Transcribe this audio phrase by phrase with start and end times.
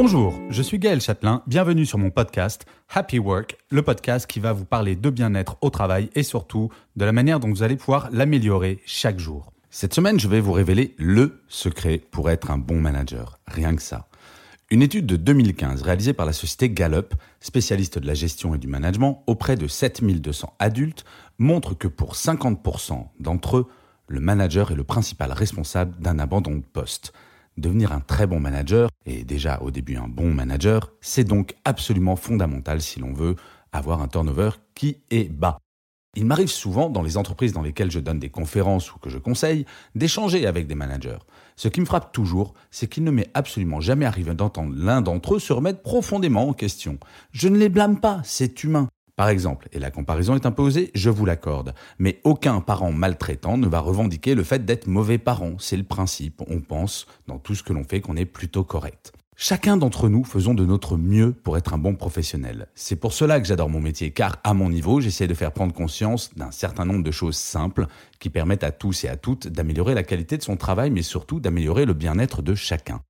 [0.00, 4.52] Bonjour, je suis Gaël Châtelain, bienvenue sur mon podcast Happy Work, le podcast qui va
[4.52, 8.08] vous parler de bien-être au travail et surtout de la manière dont vous allez pouvoir
[8.12, 9.52] l'améliorer chaque jour.
[9.70, 13.82] Cette semaine, je vais vous révéler le secret pour être un bon manager, rien que
[13.82, 14.06] ça.
[14.70, 18.68] Une étude de 2015 réalisée par la société Gallup, spécialiste de la gestion et du
[18.68, 21.04] management, auprès de 7200 adultes,
[21.38, 23.68] montre que pour 50% d'entre eux,
[24.06, 27.12] le manager est le principal responsable d'un abandon de poste.
[27.58, 32.14] Devenir un très bon manager, et déjà au début un bon manager, c'est donc absolument
[32.14, 33.34] fondamental si l'on veut
[33.72, 35.58] avoir un turnover qui est bas.
[36.14, 39.18] Il m'arrive souvent, dans les entreprises dans lesquelles je donne des conférences ou que je
[39.18, 41.18] conseille, d'échanger avec des managers.
[41.56, 45.34] Ce qui me frappe toujours, c'est qu'il ne m'est absolument jamais arrivé d'entendre l'un d'entre
[45.34, 46.98] eux se remettre profondément en question.
[47.32, 48.88] Je ne les blâme pas, c'est humain.
[49.18, 53.66] Par exemple, et la comparaison est imposée, je vous l'accorde, mais aucun parent maltraitant ne
[53.66, 55.56] va revendiquer le fait d'être mauvais parent.
[55.58, 59.12] C'est le principe, on pense, dans tout ce que l'on fait, qu'on est plutôt correct.
[59.34, 62.68] Chacun d'entre nous faisons de notre mieux pour être un bon professionnel.
[62.76, 65.74] C'est pour cela que j'adore mon métier, car à mon niveau, j'essaie de faire prendre
[65.74, 67.88] conscience d'un certain nombre de choses simples
[68.20, 71.40] qui permettent à tous et à toutes d'améliorer la qualité de son travail, mais surtout
[71.40, 73.00] d'améliorer le bien-être de chacun.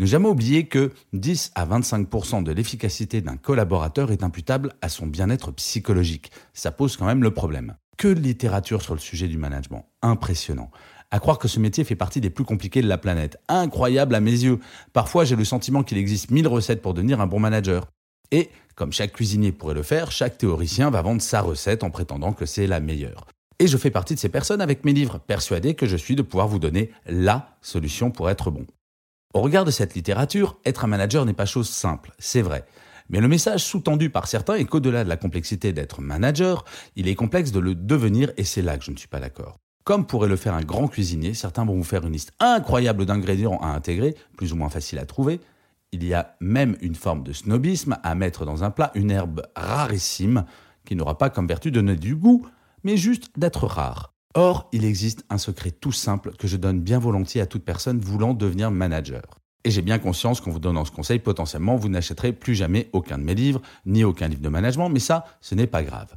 [0.00, 5.06] Ne jamais oublier que 10 à 25% de l'efficacité d'un collaborateur est imputable à son
[5.06, 6.32] bien-être psychologique.
[6.54, 7.76] Ça pose quand même le problème.
[7.98, 9.84] Que de littérature sur le sujet du management.
[10.00, 10.70] Impressionnant.
[11.10, 13.36] À croire que ce métier fait partie des plus compliqués de la planète.
[13.48, 14.58] Incroyable à mes yeux.
[14.94, 17.86] Parfois, j'ai le sentiment qu'il existe 1000 recettes pour devenir un bon manager.
[18.30, 22.32] Et, comme chaque cuisinier pourrait le faire, chaque théoricien va vendre sa recette en prétendant
[22.32, 23.26] que c'est la meilleure.
[23.58, 26.22] Et je fais partie de ces personnes avec mes livres, persuadé que je suis de
[26.22, 28.64] pouvoir vous donner LA solution pour être bon.
[29.32, 32.64] Au regard de cette littérature, être un manager n'est pas chose simple, c'est vrai.
[33.10, 36.64] Mais le message sous-tendu par certains est qu'au-delà de la complexité d'être manager,
[36.96, 39.60] il est complexe de le devenir et c'est là que je ne suis pas d'accord.
[39.84, 43.58] Comme pourrait le faire un grand cuisinier, certains vont vous faire une liste incroyable d'ingrédients
[43.62, 45.40] à intégrer, plus ou moins facile à trouver.
[45.92, 49.42] Il y a même une forme de snobisme à mettre dans un plat, une herbe
[49.54, 50.44] rarissime,
[50.84, 52.46] qui n'aura pas comme vertu de donner du goût,
[52.82, 54.12] mais juste d'être rare.
[54.34, 57.98] Or, il existe un secret tout simple que je donne bien volontiers à toute personne
[57.98, 59.22] voulant devenir manager.
[59.64, 63.18] Et j'ai bien conscience qu'en vous donnant ce conseil, potentiellement, vous n'achèterez plus jamais aucun
[63.18, 66.14] de mes livres, ni aucun livre de management, mais ça, ce n'est pas grave.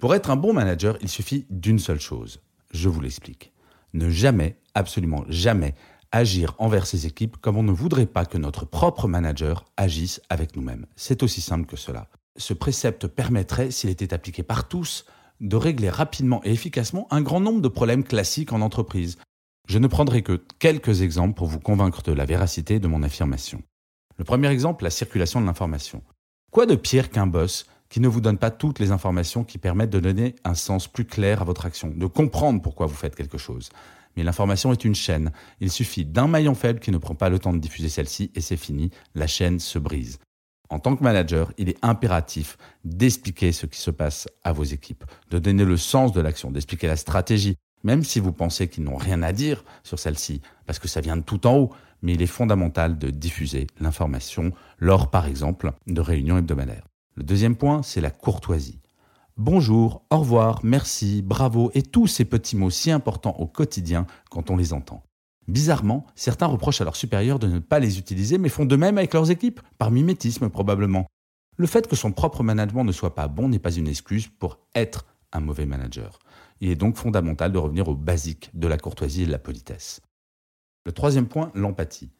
[0.00, 2.40] Pour être un bon manager, il suffit d'une seule chose.
[2.72, 3.52] Je vous l'explique.
[3.92, 5.74] Ne jamais, absolument jamais,
[6.12, 10.56] agir envers ses équipes comme on ne voudrait pas que notre propre manager agisse avec
[10.56, 10.86] nous-mêmes.
[10.96, 12.08] C'est aussi simple que cela.
[12.36, 15.04] Ce précepte permettrait, s'il était appliqué par tous,
[15.40, 19.18] de régler rapidement et efficacement un grand nombre de problèmes classiques en entreprise.
[19.68, 23.62] Je ne prendrai que quelques exemples pour vous convaincre de la véracité de mon affirmation.
[24.18, 26.02] Le premier exemple, la circulation de l'information.
[26.50, 29.90] Quoi de pire qu'un boss qui ne vous donne pas toutes les informations qui permettent
[29.90, 33.38] de donner un sens plus clair à votre action, de comprendre pourquoi vous faites quelque
[33.38, 33.70] chose?
[34.16, 35.32] Mais l'information est une chaîne.
[35.60, 38.40] Il suffit d'un maillon faible qui ne prend pas le temps de diffuser celle-ci et
[38.40, 40.18] c'est fini, la chaîne se brise.
[40.70, 45.04] En tant que manager, il est impératif d'expliquer ce qui se passe à vos équipes,
[45.30, 48.96] de donner le sens de l'action, d'expliquer la stratégie, même si vous pensez qu'ils n'ont
[48.96, 51.70] rien à dire sur celle-ci, parce que ça vient de tout en haut,
[52.02, 56.86] mais il est fondamental de diffuser l'information lors, par exemple, de réunions hebdomadaires.
[57.16, 58.78] Le deuxième point, c'est la courtoisie.
[59.36, 64.50] Bonjour, au revoir, merci, bravo et tous ces petits mots si importants au quotidien quand
[64.50, 65.02] on les entend.
[65.50, 68.98] Bizarrement, certains reprochent à leurs supérieurs de ne pas les utiliser, mais font de même
[68.98, 71.06] avec leurs équipes, par mimétisme probablement.
[71.56, 74.60] Le fait que son propre management ne soit pas bon n'est pas une excuse pour
[74.76, 76.20] être un mauvais manager.
[76.60, 80.00] Il est donc fondamental de revenir aux basiques de la courtoisie et de la politesse.
[80.86, 82.12] Le troisième point, l'empathie.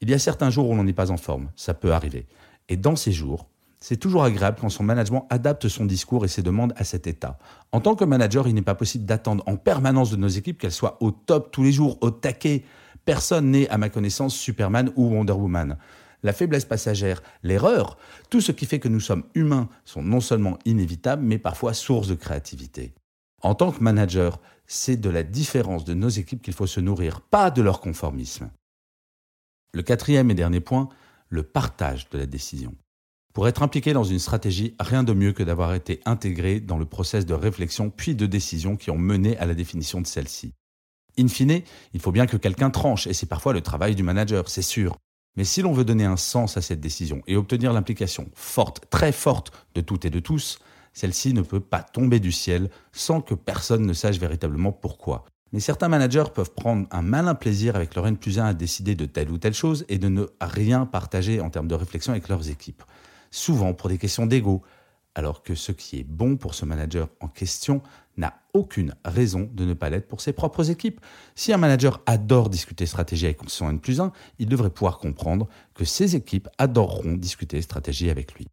[0.00, 2.28] Il y a certains jours où l'on n'est pas en forme, ça peut arriver.
[2.68, 3.48] Et dans ces jours,
[3.88, 7.38] c'est toujours agréable quand son management adapte son discours et ses demandes à cet état.
[7.70, 10.72] En tant que manager, il n'est pas possible d'attendre en permanence de nos équipes qu'elles
[10.72, 12.64] soient au top tous les jours, au taquet.
[13.04, 15.78] Personne n'est, à ma connaissance, Superman ou Wonder Woman.
[16.24, 17.96] La faiblesse passagère, l'erreur,
[18.28, 22.08] tout ce qui fait que nous sommes humains sont non seulement inévitables, mais parfois source
[22.08, 22.92] de créativité.
[23.40, 27.20] En tant que manager, c'est de la différence de nos équipes qu'il faut se nourrir,
[27.20, 28.50] pas de leur conformisme.
[29.72, 30.88] Le quatrième et dernier point,
[31.28, 32.74] le partage de la décision.
[33.36, 36.86] Pour être impliqué dans une stratégie, rien de mieux que d'avoir été intégré dans le
[36.86, 40.54] process de réflexion puis de décision qui ont mené à la définition de celle-ci.
[41.18, 41.60] In fine,
[41.92, 44.96] il faut bien que quelqu'un tranche, et c'est parfois le travail du manager, c'est sûr.
[45.36, 49.12] Mais si l'on veut donner un sens à cette décision et obtenir l'implication forte, très
[49.12, 50.58] forte de toutes et de tous,
[50.94, 55.26] celle-ci ne peut pas tomber du ciel sans que personne ne sache véritablement pourquoi.
[55.52, 58.94] Mais certains managers peuvent prendre un malin plaisir avec leur N plus 1 à décider
[58.94, 62.30] de telle ou telle chose et de ne rien partager en termes de réflexion avec
[62.30, 62.82] leurs équipes
[63.30, 64.62] souvent pour des questions d'ego,
[65.14, 67.82] alors que ce qui est bon pour ce manager en question
[68.16, 71.00] n'a aucune raison de ne pas l'être pour ses propres équipes.
[71.34, 75.48] Si un manager adore discuter stratégie avec son N plus 1, il devrait pouvoir comprendre
[75.74, 78.46] que ses équipes adoreront discuter stratégie avec lui.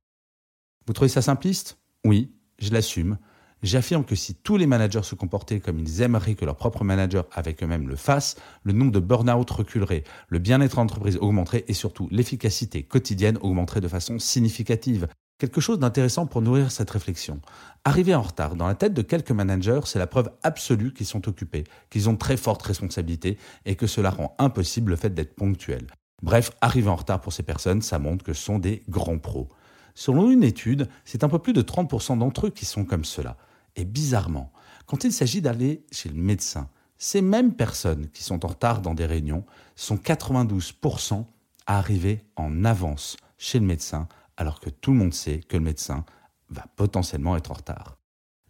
[0.86, 1.78] Vous trouvez ça simpliste?
[2.06, 3.18] Oui, je l'assume.
[3.64, 7.26] J'affirme que si tous les managers se comportaient comme ils aimeraient que leur propre manager
[7.32, 11.74] avec eux-mêmes le fassent, le nombre de burn-out reculerait, le bien-être en entreprise augmenterait et
[11.74, 15.08] surtout l'efficacité quotidienne augmenterait de façon significative.
[15.38, 17.40] Quelque chose d'intéressant pour nourrir cette réflexion.
[17.86, 21.30] Arriver en retard dans la tête de quelques managers, c'est la preuve absolue qu'ils sont
[21.30, 25.88] occupés, qu'ils ont très forte responsabilité et que cela rend impossible le fait d'être ponctuel.
[26.22, 29.48] Bref, arriver en retard pour ces personnes, ça montre que ce sont des grands pros.
[29.96, 33.38] Selon une étude, c'est un peu plus de 30% d'entre eux qui sont comme cela.
[33.76, 34.52] Et bizarrement,
[34.86, 38.94] quand il s'agit d'aller chez le médecin, ces mêmes personnes qui sont en retard dans
[38.94, 41.26] des réunions sont 92%
[41.66, 45.64] à arriver en avance chez le médecin, alors que tout le monde sait que le
[45.64, 46.06] médecin
[46.50, 47.98] va potentiellement être en retard.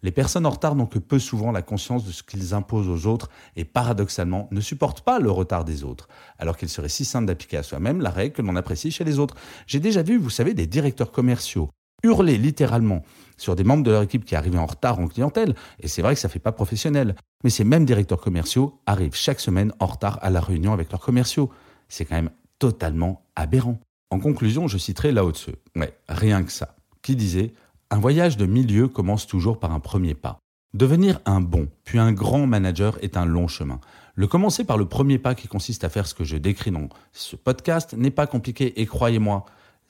[0.02, 3.10] Les personnes en retard n'ont que peu souvent la conscience de ce qu'ils imposent aux
[3.10, 7.26] autres et paradoxalement ne supportent pas le retard des autres, alors qu'il serait si simple
[7.26, 9.34] d'appliquer à soi-même la règle que l'on apprécie chez les autres.
[9.66, 11.70] J'ai déjà vu, vous savez, des directeurs commerciaux
[12.02, 13.02] hurler littéralement
[13.36, 16.14] sur des membres de leur équipe qui arrivaient en retard en clientèle, et c'est vrai
[16.14, 17.14] que ça fait pas professionnel.
[17.42, 21.00] Mais ces mêmes directeurs commerciaux arrivent chaque semaine en retard à la réunion avec leurs
[21.00, 21.50] commerciaux.
[21.88, 23.78] C'est quand même totalement aberrant.
[24.10, 25.52] En conclusion, je citerai Lao Tzu.
[25.76, 26.76] Ouais, rien que ça.
[27.02, 27.52] Qui disait
[27.90, 30.38] Un voyage de milieu commence toujours par un premier pas.
[30.72, 33.80] Devenir un bon, puis un grand manager est un long chemin.
[34.16, 36.88] Le commencer par le premier pas qui consiste à faire ce que je décris dans
[37.12, 39.44] ce podcast n'est pas compliqué et croyez-moi,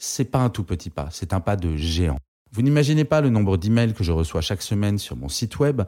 [0.04, 2.18] c'est pas un tout petit pas, c'est un pas de géant.
[2.52, 5.82] Vous n'imaginez pas le nombre d'emails que je reçois chaque semaine sur mon site web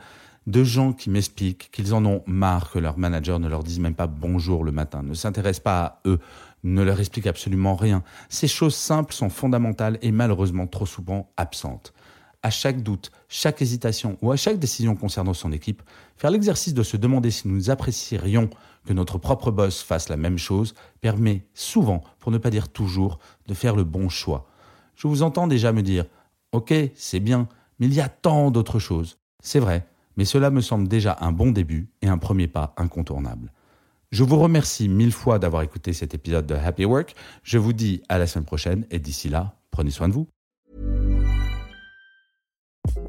[0.46, 3.94] de gens qui m'expliquent qu'ils en ont marre que leur manager ne leur dise même
[3.94, 6.18] pas bonjour le matin, ne s'intéresse pas à eux,
[6.64, 8.02] ne leur explique absolument rien.
[8.28, 11.92] Ces choses simples sont fondamentales et malheureusement trop souvent absentes.
[12.46, 15.82] À chaque doute, chaque hésitation ou à chaque décision concernant son équipe,
[16.16, 18.48] faire l'exercice de se demander si nous apprécierions
[18.86, 23.18] que notre propre boss fasse la même chose permet souvent, pour ne pas dire toujours,
[23.48, 24.46] de faire le bon choix.
[24.94, 26.04] Je vous entends déjà me dire
[26.52, 27.48] Ok, c'est bien,
[27.80, 29.18] mais il y a tant d'autres choses.
[29.42, 29.84] C'est vrai,
[30.16, 33.52] mais cela me semble déjà un bon début et un premier pas incontournable.
[34.12, 37.16] Je vous remercie mille fois d'avoir écouté cet épisode de Happy Work.
[37.42, 40.28] Je vous dis à la semaine prochaine et d'ici là, prenez soin de vous.